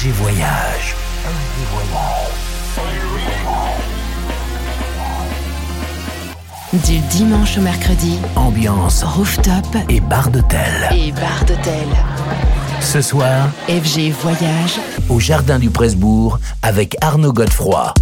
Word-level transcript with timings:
RG 0.00 0.12
Voyage. 0.12 0.94
Du 6.72 6.98
dimanche 7.10 7.58
au 7.58 7.60
mercredi, 7.60 8.18
ambiance 8.34 9.02
rooftop 9.02 9.66
et 9.90 10.00
bar 10.00 10.30
d'hôtel. 10.30 10.88
Et 10.92 11.12
bar 11.12 11.44
d'hôtel. 11.46 11.86
Ce 12.80 13.02
soir, 13.02 13.50
FG 13.68 14.10
Voyage 14.22 14.80
au 15.10 15.20
Jardin 15.20 15.58
du 15.58 15.68
Presbourg 15.68 16.38
avec 16.62 16.96
Arnaud 17.02 17.34
Godefroy. 17.34 17.92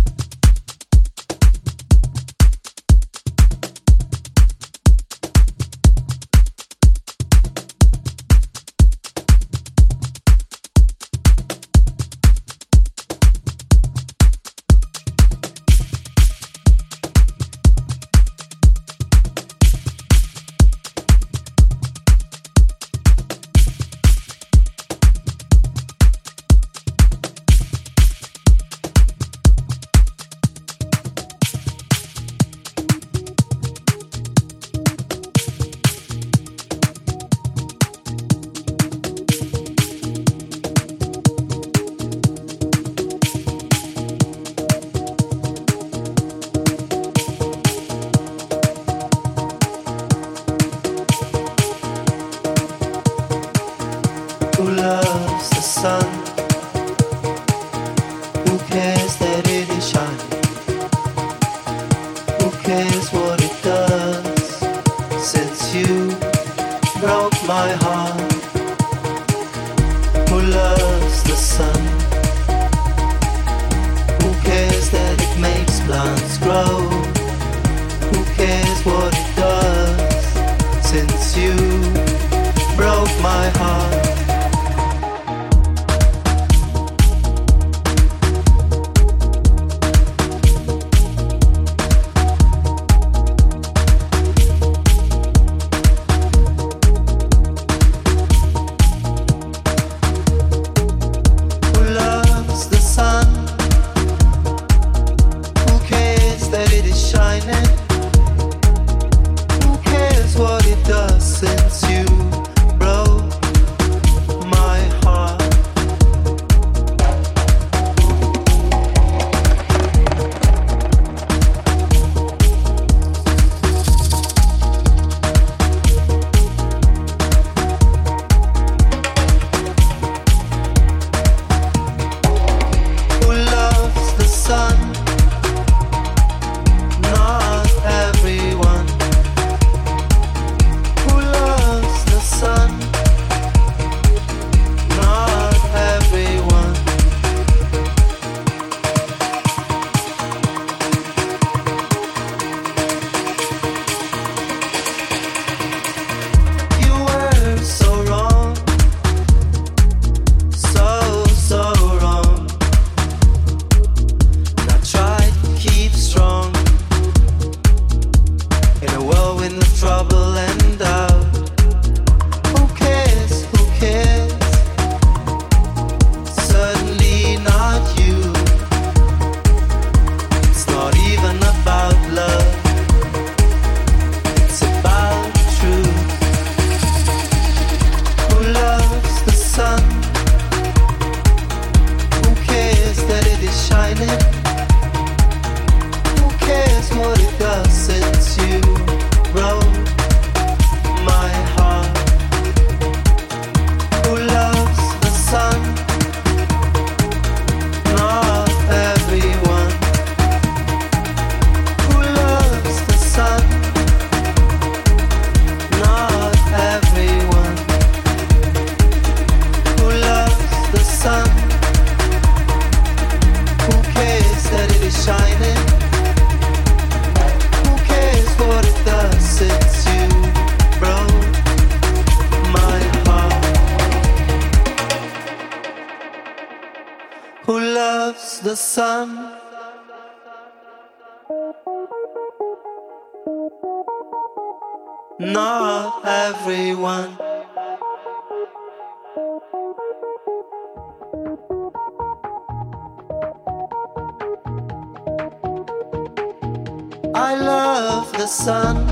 I 257.15 257.35
love 257.35 258.11
the 258.12 258.26
sun 258.26 258.87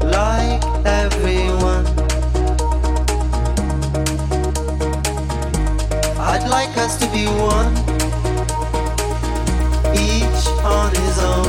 like 0.00 0.64
everyone. 0.86 1.86
I'd 6.18 6.46
like 6.48 6.74
us 6.78 6.96
to 6.98 7.06
be 7.12 7.26
one, 7.26 7.74
each 9.94 10.46
on 10.64 10.94
his 10.94 11.18
own. 11.18 11.41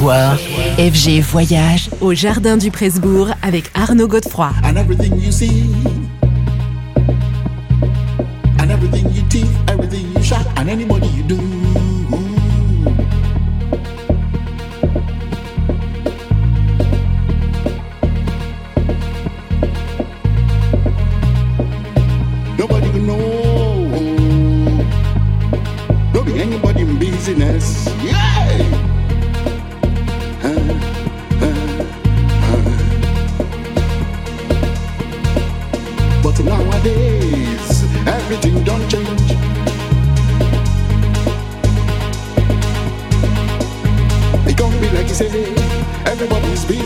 Soir, 0.00 0.38
FG 0.78 1.20
Voyage 1.20 1.90
au 2.00 2.14
Jardin 2.14 2.56
du 2.56 2.70
Presbourg 2.70 3.28
avec 3.42 3.70
Arnaud 3.74 4.08
Godefroy. 4.08 4.48
And 4.64 4.76
everything 4.78 5.20
you 5.20 5.30
see. 5.30 5.70
And 8.58 8.70
everything 8.70 9.10
you 9.12 9.22
teeth, 9.28 9.50
everything 9.68 10.06
you 10.16 10.22
shot, 10.22 10.46
and 10.56 10.70
anybody 10.70 11.06
you 11.08 11.22
do. 11.24 11.36
Nobody 22.56 22.90
can 22.90 23.06
know. 23.06 23.18
No 26.14 26.22
be 26.22 26.40
anybody 26.40 26.80
in 26.84 26.98
business. 26.98 27.86
Yeah. 28.02 28.79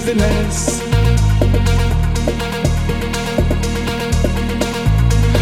Business. 0.05 0.83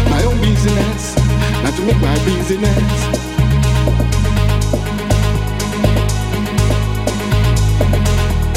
My 0.09 0.23
own 0.23 0.39
business, 0.39 1.15
not 1.63 1.73
to 1.75 1.81
make 1.81 1.99
my 1.99 2.15
business. 2.23 2.93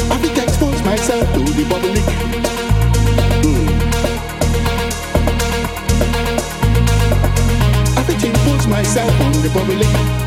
I 0.09 0.17
think 0.21 0.37
I 0.37 0.43
expose 0.43 0.81
myself 0.83 1.33
to 1.33 1.39
the 1.39 1.65
public. 1.69 2.03
Mm. 3.43 3.67
I 7.97 8.01
think 8.03 8.23
I 8.23 8.27
impose 8.27 8.67
myself 8.67 9.21
on 9.21 9.31
the 9.41 9.49
public. 9.49 10.26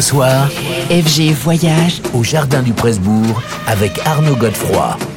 Ce 0.00 0.06
soir, 0.06 0.48
FG 0.88 1.34
Voyage 1.34 2.00
au 2.14 2.24
Jardin 2.24 2.62
du 2.62 2.72
Presbourg 2.72 3.42
avec 3.66 4.00
Arnaud 4.06 4.34
Godefroy. 4.34 5.09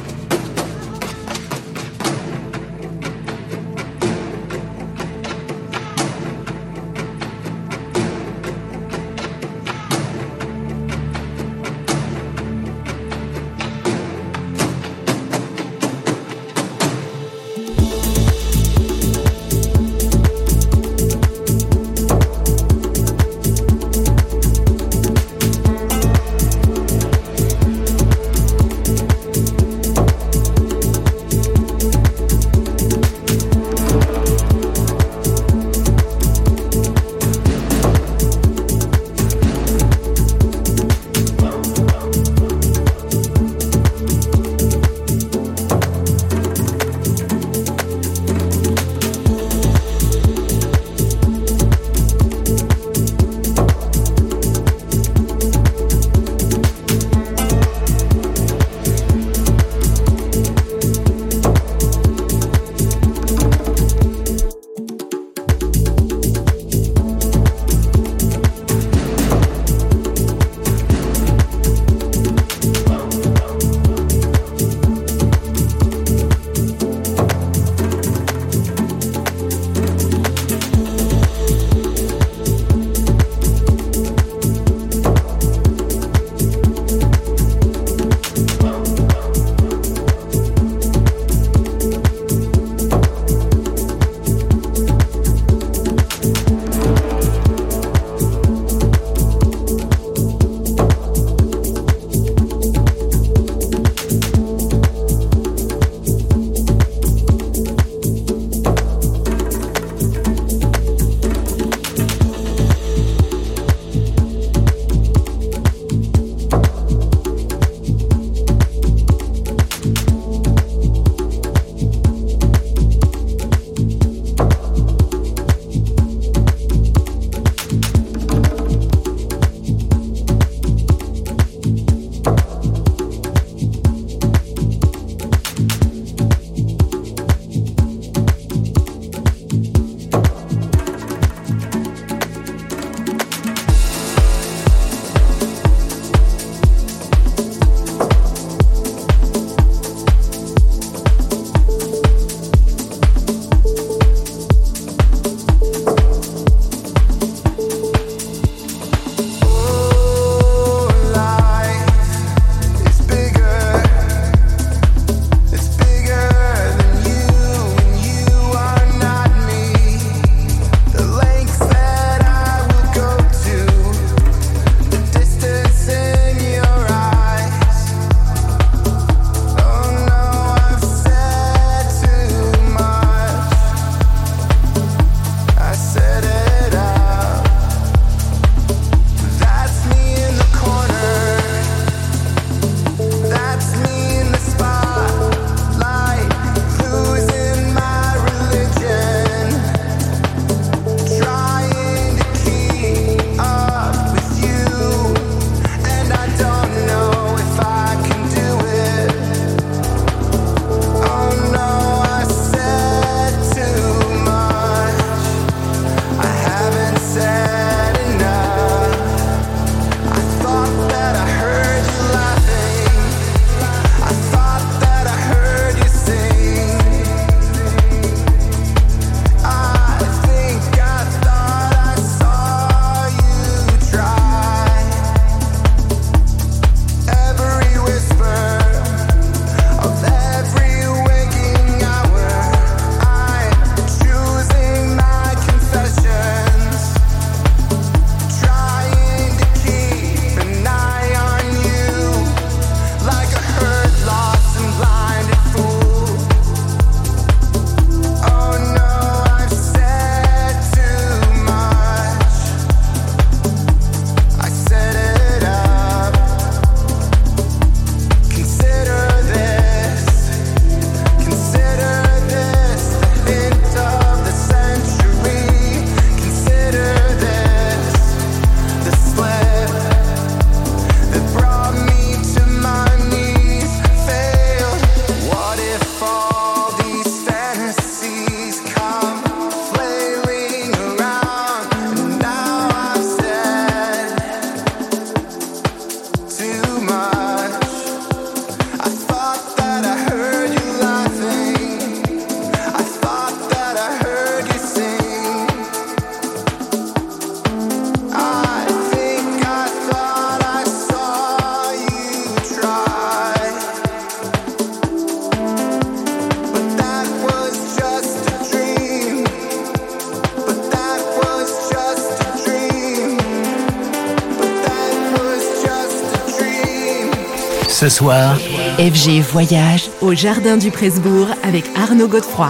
Ce 327.84 327.90
soir, 327.90 328.38
FG 328.78 329.20
Voyage 329.20 329.90
au 330.00 330.14
Jardin 330.14 330.56
du 330.56 330.70
Presbourg 330.70 331.28
avec 331.42 331.66
Arnaud 331.76 332.08
Godefroy. 332.08 332.48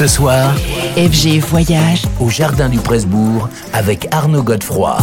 Ce 0.00 0.06
soir, 0.06 0.54
FG 0.96 1.40
Voyage 1.40 2.04
au 2.20 2.30
Jardin 2.30 2.70
du 2.70 2.78
Presbourg 2.78 3.50
avec 3.74 4.08
Arnaud 4.10 4.42
Godefroy. 4.42 4.96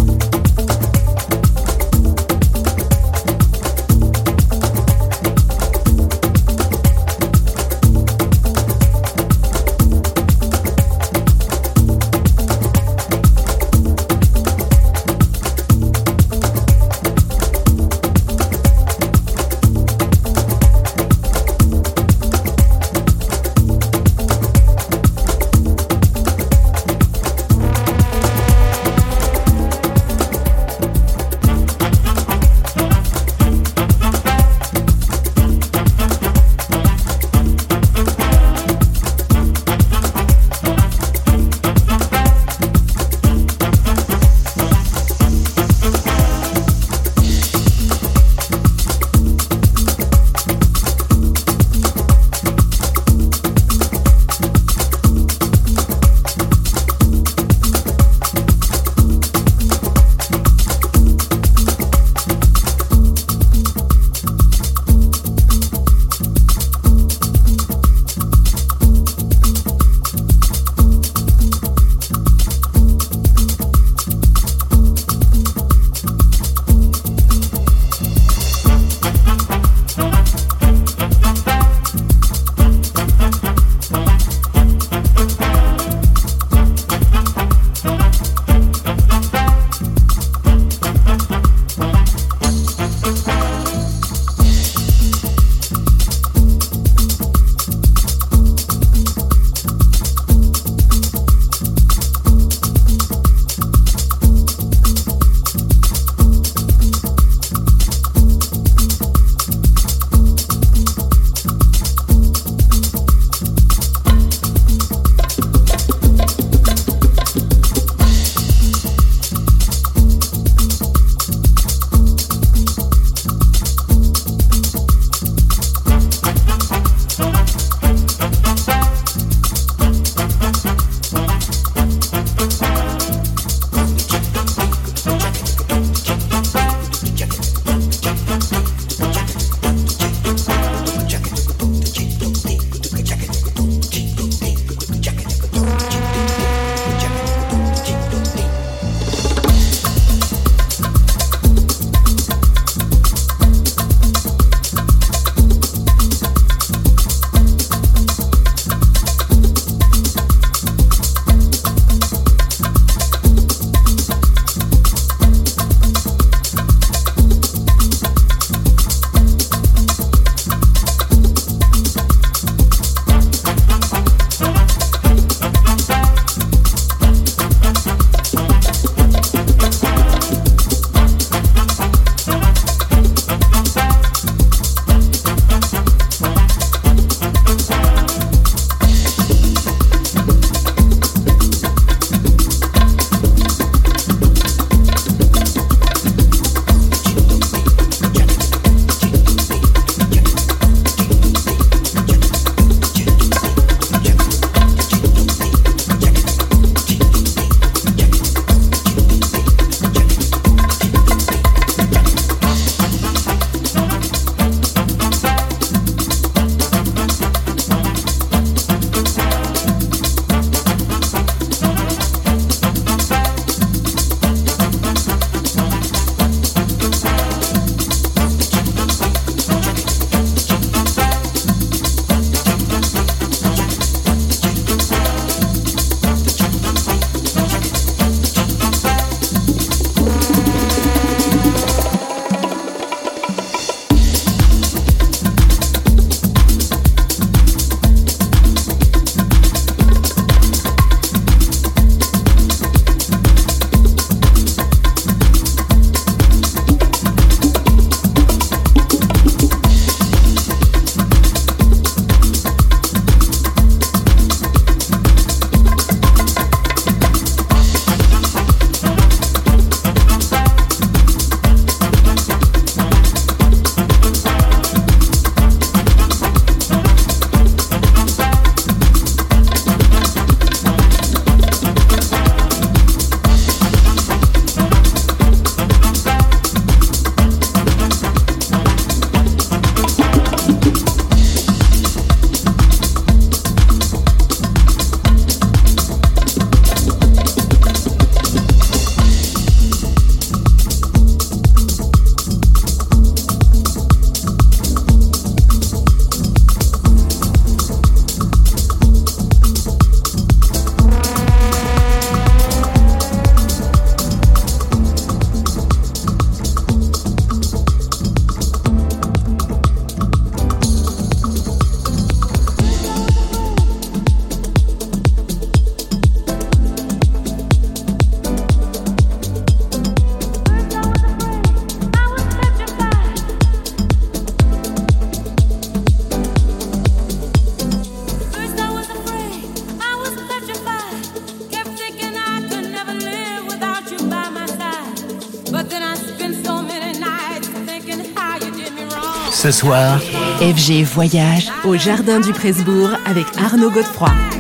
Soir, 349.57 349.99
FG 350.39 350.83
Voyage 350.83 351.49
au 351.65 351.75
Jardin 351.75 352.19
du 352.19 352.31
Presbourg 352.31 352.91
avec 353.07 353.25
Arnaud 353.39 353.71
Godefroy. 353.71 354.36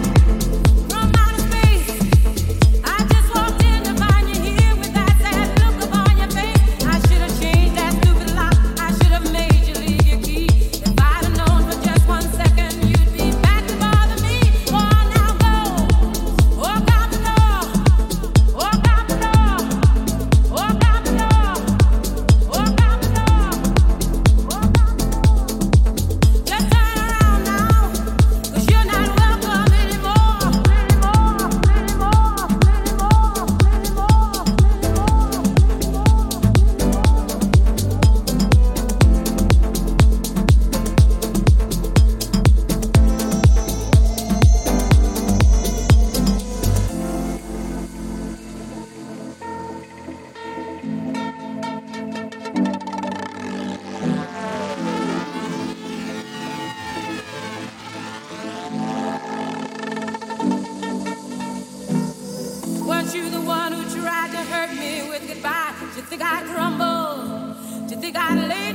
think 66.17 66.31
I 66.31 66.41
crumble? 66.51 67.87
Do 67.87 67.95
you 67.95 68.01
think 68.01 68.15
I'd 68.17 68.47
lay 68.47 68.66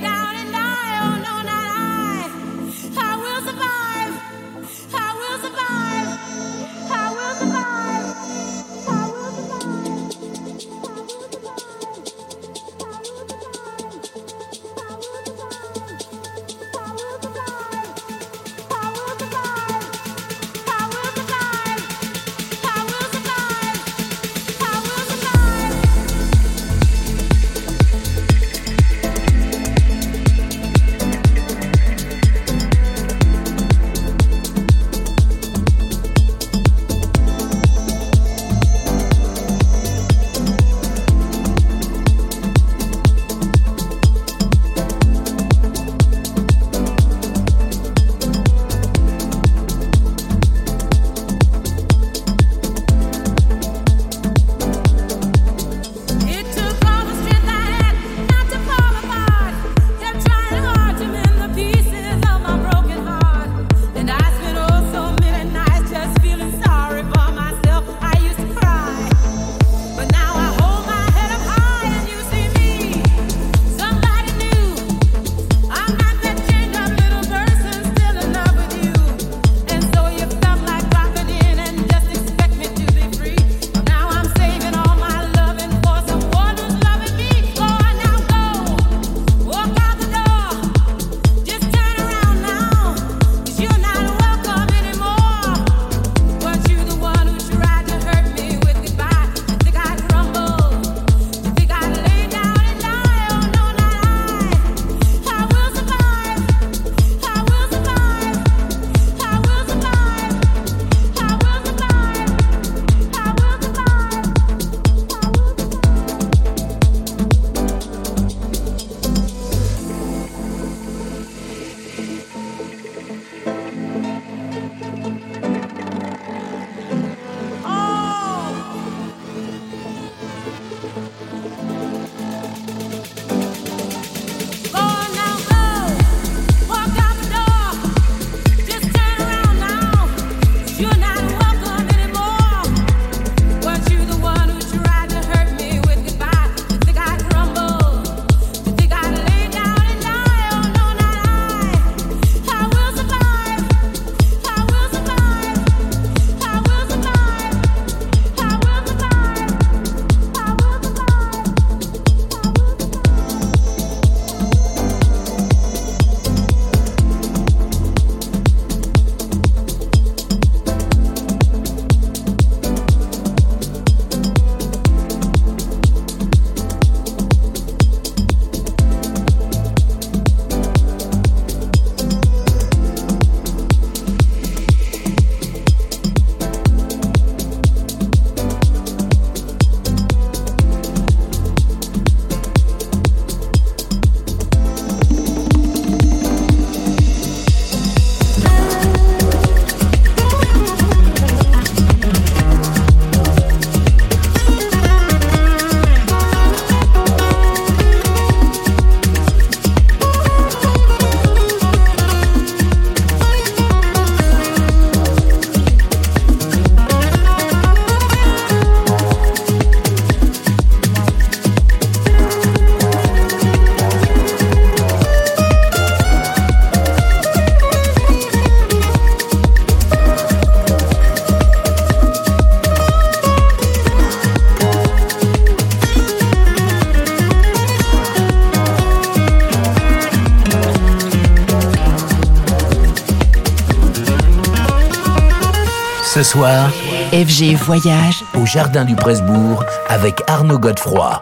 Ce 246.23 246.29
soir, 246.29 246.70
FG 247.11 247.57
Voyage 247.57 248.23
au 248.41 248.47
Jardin 248.47 248.85
du 248.85 248.95
Presbourg 248.95 249.64
avec 249.89 250.23
Arnaud 250.29 250.61
Godefroy. 250.61 251.20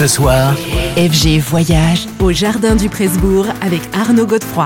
Ce 0.00 0.06
soir, 0.06 0.54
FG 0.96 1.40
Voyage 1.40 2.06
au 2.20 2.32
Jardin 2.32 2.74
du 2.74 2.88
Presbourg 2.88 3.44
avec 3.60 3.82
Arnaud 3.92 4.24
Godefroy. 4.24 4.64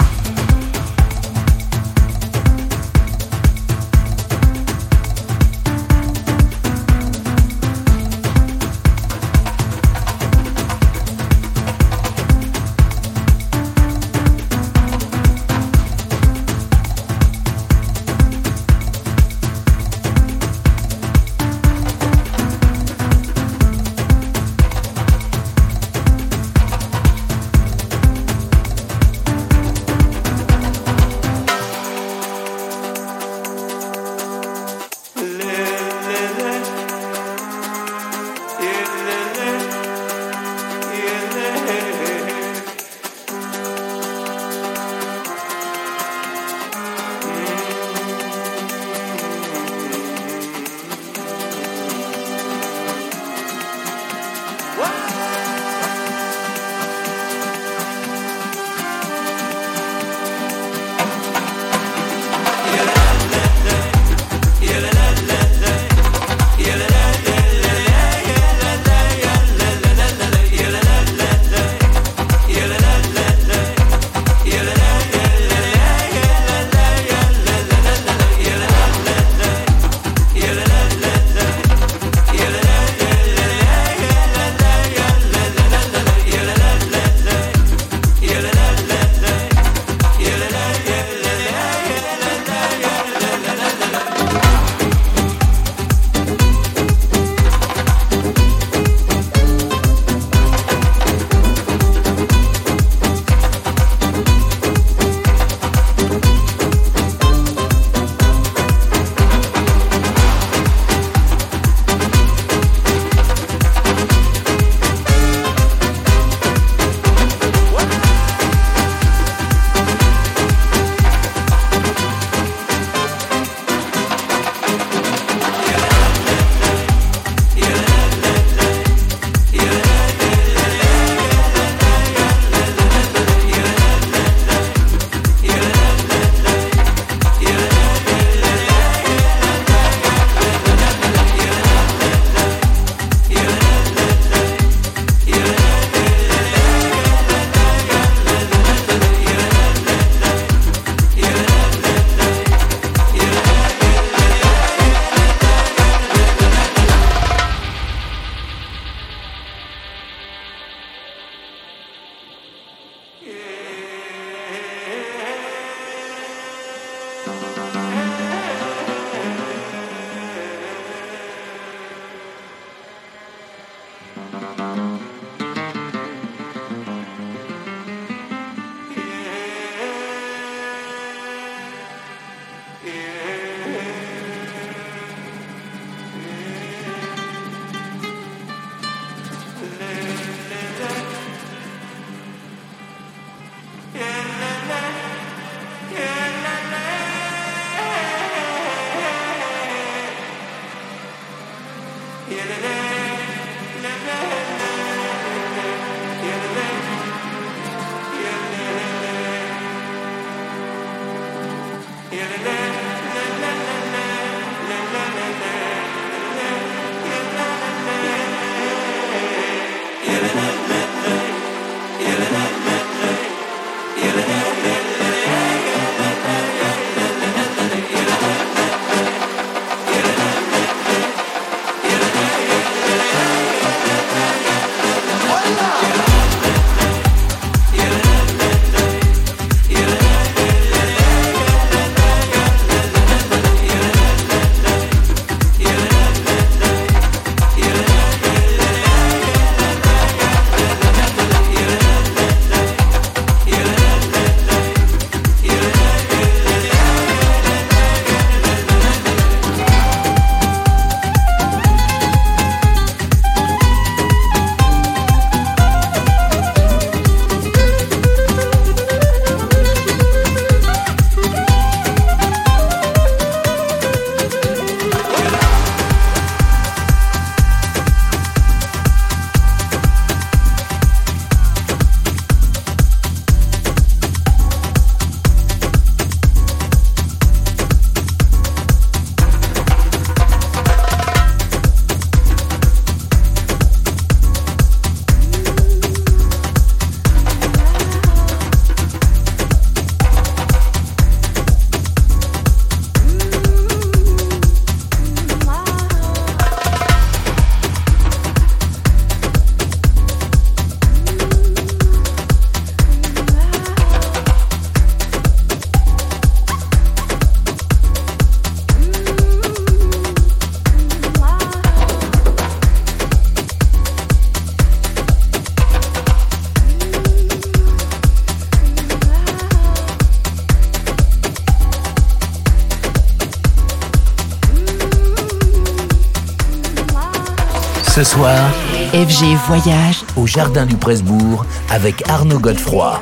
FG 339.05 339.37
Voyage 339.47 340.03
au 340.17 340.27
Jardin 340.27 340.65
du 340.65 340.77
Presbourg 340.77 341.45
avec 341.69 342.09
Arnaud 342.09 342.39
Godefroy. 342.39 342.99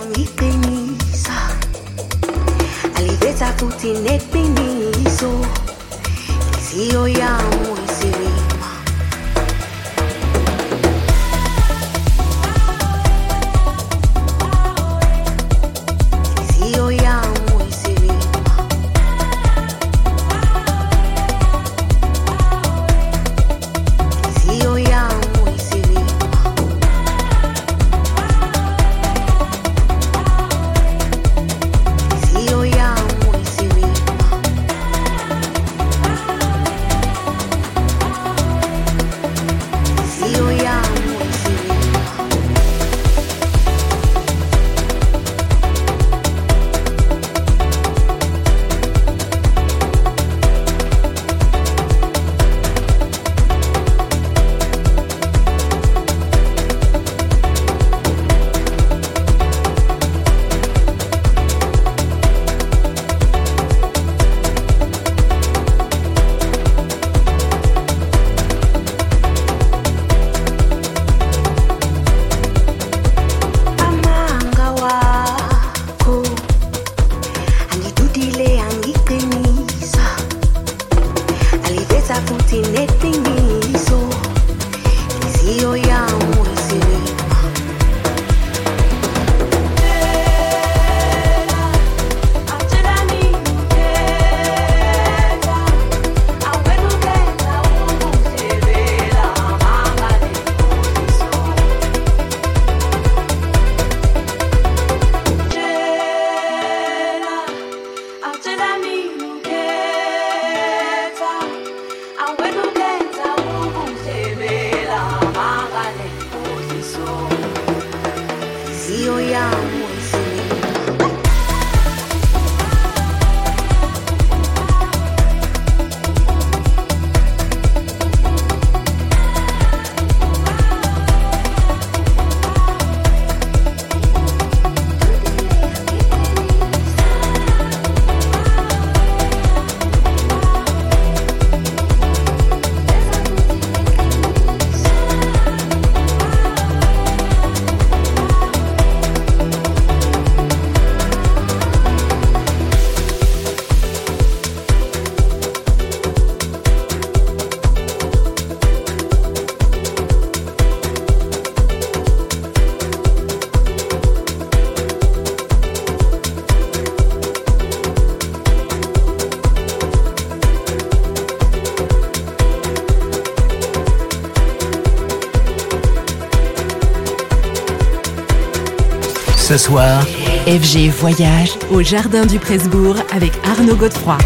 Ce 179.52 179.58
soir, 179.58 180.02
FG 180.46 180.88
Voyage 180.88 181.58
au 181.70 181.82
Jardin 181.82 182.24
du 182.24 182.38
Presbourg 182.38 182.96
avec 183.12 183.32
Arnaud 183.44 183.76
Godefroy. 183.76 184.16